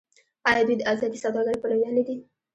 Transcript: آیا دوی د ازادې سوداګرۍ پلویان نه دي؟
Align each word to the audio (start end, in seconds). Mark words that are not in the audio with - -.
آیا 0.49 0.63
دوی 0.67 0.75
د 0.77 0.83
ازادې 0.93 1.17
سوداګرۍ 1.23 1.57
پلویان 1.61 1.93
نه 1.97 2.03
دي؟ 2.07 2.15